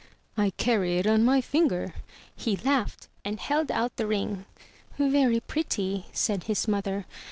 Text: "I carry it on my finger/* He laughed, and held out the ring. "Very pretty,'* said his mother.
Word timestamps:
"I 0.45 0.49
carry 0.57 0.97
it 0.97 1.05
on 1.05 1.23
my 1.23 1.41
finger/* 1.41 1.93
He 2.35 2.55
laughed, 2.55 3.07
and 3.23 3.39
held 3.39 3.71
out 3.71 3.97
the 3.97 4.07
ring. 4.07 4.45
"Very 4.97 5.39
pretty,'* 5.41 6.07
said 6.11 6.45
his 6.45 6.67
mother. 6.67 7.05